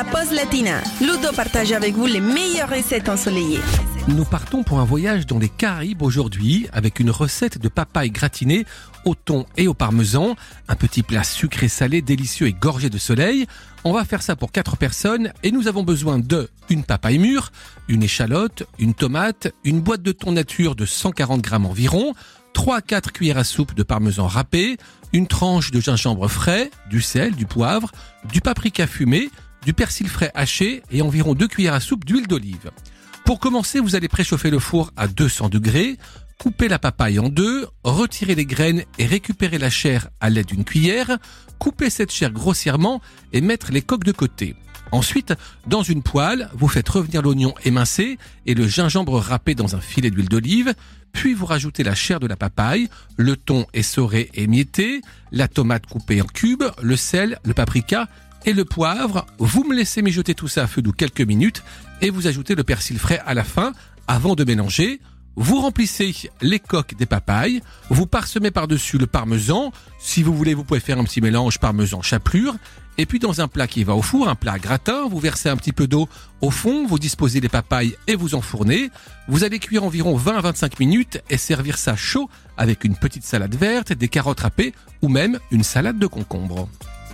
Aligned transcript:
la 0.00 0.04
pause 0.04 0.32
latina. 0.32 0.80
Ludo 1.02 1.30
partage 1.36 1.72
avec 1.72 1.94
vous 1.94 2.06
les 2.06 2.20
meilleures 2.20 2.70
recettes 2.70 3.10
ensoleillées. 3.10 3.60
Nous 4.08 4.24
partons 4.24 4.62
pour 4.62 4.80
un 4.80 4.84
voyage 4.84 5.26
dans 5.26 5.38
les 5.38 5.50
Caraïbes 5.50 6.00
aujourd'hui 6.00 6.68
avec 6.72 7.00
une 7.00 7.10
recette 7.10 7.58
de 7.58 7.68
papaye 7.68 8.10
gratinée 8.10 8.64
au 9.04 9.14
thon 9.14 9.44
et 9.58 9.68
au 9.68 9.74
parmesan, 9.74 10.36
un 10.68 10.74
petit 10.74 11.02
plat 11.02 11.22
sucré 11.22 11.68
salé 11.68 12.00
délicieux 12.00 12.46
et 12.46 12.54
gorgé 12.54 12.88
de 12.88 12.96
soleil. 12.96 13.46
On 13.84 13.92
va 13.92 14.06
faire 14.06 14.22
ça 14.22 14.36
pour 14.36 14.52
4 14.52 14.78
personnes 14.78 15.34
et 15.42 15.52
nous 15.52 15.68
avons 15.68 15.82
besoin 15.82 16.18
de 16.18 16.48
une 16.70 16.84
papaye 16.84 17.18
mûre, 17.18 17.52
une 17.88 18.02
échalote, 18.02 18.62
une 18.78 18.94
tomate, 18.94 19.52
une 19.64 19.82
boîte 19.82 20.02
de 20.02 20.12
thon 20.12 20.32
nature 20.32 20.76
de 20.76 20.86
140 20.86 21.42
grammes 21.42 21.66
environ, 21.66 22.14
3 22.54 22.76
à 22.76 22.80
4 22.80 23.12
cuillères 23.12 23.38
à 23.38 23.44
soupe 23.44 23.74
de 23.74 23.82
parmesan 23.82 24.26
râpé, 24.26 24.78
une 25.12 25.26
tranche 25.26 25.72
de 25.72 25.80
gingembre 25.80 26.26
frais, 26.28 26.70
du 26.88 27.02
sel, 27.02 27.34
du 27.34 27.44
poivre, 27.44 27.92
du 28.32 28.40
paprika 28.40 28.86
fumé, 28.86 29.28
du 29.64 29.72
persil 29.72 30.08
frais 30.08 30.30
haché 30.34 30.82
et 30.90 31.02
environ 31.02 31.34
2 31.34 31.48
cuillères 31.48 31.74
à 31.74 31.80
soupe 31.80 32.04
d'huile 32.04 32.26
d'olive. 32.26 32.70
Pour 33.24 33.38
commencer, 33.38 33.80
vous 33.80 33.94
allez 33.94 34.08
préchauffer 34.08 34.50
le 34.50 34.58
four 34.58 34.92
à 34.96 35.06
200 35.06 35.50
degrés, 35.50 35.98
couper 36.38 36.68
la 36.68 36.78
papaye 36.78 37.18
en 37.18 37.28
deux, 37.28 37.66
retirer 37.84 38.34
les 38.34 38.46
graines 38.46 38.84
et 38.98 39.06
récupérer 39.06 39.58
la 39.58 39.70
chair 39.70 40.08
à 40.20 40.30
l'aide 40.30 40.46
d'une 40.46 40.64
cuillère, 40.64 41.18
couper 41.58 41.90
cette 41.90 42.10
chair 42.10 42.32
grossièrement 42.32 43.00
et 43.32 43.40
mettre 43.40 43.72
les 43.72 43.82
coques 43.82 44.04
de 44.04 44.12
côté. 44.12 44.56
Ensuite, 44.92 45.34
dans 45.66 45.82
une 45.82 46.02
poêle, 46.02 46.50
vous 46.54 46.66
faites 46.66 46.88
revenir 46.88 47.22
l'oignon 47.22 47.54
émincé 47.64 48.18
et 48.46 48.54
le 48.54 48.66
gingembre 48.66 49.20
râpé 49.20 49.54
dans 49.54 49.76
un 49.76 49.80
filet 49.80 50.10
d'huile 50.10 50.28
d'olive, 50.28 50.74
puis 51.12 51.34
vous 51.34 51.46
rajoutez 51.46 51.84
la 51.84 51.94
chair 51.94 52.20
de 52.20 52.26
la 52.26 52.36
papaye, 52.36 52.88
le 53.16 53.36
thon 53.36 53.66
essoré 53.72 54.30
et 54.34 54.44
émietté, 54.44 55.02
la 55.30 55.46
tomate 55.46 55.86
coupée 55.86 56.22
en 56.22 56.26
cubes, 56.26 56.64
le 56.82 56.96
sel, 56.96 57.38
le 57.44 57.54
paprika 57.54 58.08
et 58.46 58.52
le 58.52 58.64
poivre. 58.64 59.26
Vous 59.38 59.64
me 59.64 59.74
laissez 59.74 60.02
mijoter 60.02 60.34
tout 60.34 60.48
ça 60.48 60.64
à 60.64 60.66
feu 60.66 60.82
doux 60.82 60.92
quelques 60.92 61.20
minutes 61.20 61.62
et 62.00 62.10
vous 62.10 62.26
ajoutez 62.26 62.54
le 62.54 62.64
persil 62.64 62.98
frais 62.98 63.20
à 63.26 63.34
la 63.34 63.44
fin 63.44 63.72
avant 64.08 64.34
de 64.34 64.44
mélanger. 64.44 65.00
Vous 65.36 65.60
remplissez 65.60 66.14
les 66.42 66.58
coques 66.58 66.96
des 66.96 67.06
papayes, 67.06 67.62
vous 67.88 68.06
parsemez 68.06 68.50
par-dessus 68.50 68.98
le 68.98 69.06
parmesan. 69.06 69.72
Si 69.98 70.22
vous 70.22 70.34
voulez, 70.34 70.54
vous 70.54 70.64
pouvez 70.64 70.80
faire 70.80 70.98
un 70.98 71.04
petit 71.04 71.20
mélange 71.20 71.58
parmesan 71.58 72.02
chapelure. 72.02 72.56
Et 72.98 73.06
puis 73.06 73.18
dans 73.18 73.40
un 73.40 73.48
plat 73.48 73.66
qui 73.66 73.84
va 73.84 73.94
au 73.94 74.02
four, 74.02 74.28
un 74.28 74.34
plat 74.34 74.58
gratin, 74.58 75.08
vous 75.08 75.20
versez 75.20 75.48
un 75.48 75.56
petit 75.56 75.72
peu 75.72 75.86
d'eau 75.86 76.08
au 76.42 76.50
fond, 76.50 76.86
vous 76.86 76.98
disposez 76.98 77.40
les 77.40 77.48
papayes 77.48 77.96
et 78.06 78.16
vous 78.16 78.34
enfournez. 78.34 78.90
Vous 79.28 79.44
allez 79.44 79.58
cuire 79.58 79.84
environ 79.84 80.16
20 80.16 80.36
à 80.36 80.40
25 80.40 80.78
minutes 80.80 81.22
et 81.30 81.38
servir 81.38 81.78
ça 81.78 81.96
chaud 81.96 82.28
avec 82.58 82.84
une 82.84 82.96
petite 82.96 83.24
salade 83.24 83.54
verte, 83.54 83.92
des 83.92 84.08
carottes 84.08 84.40
râpées 84.40 84.74
ou 85.00 85.08
même 85.08 85.38
une 85.50 85.62
salade 85.62 85.98
de 85.98 86.06
concombre. 86.06 86.68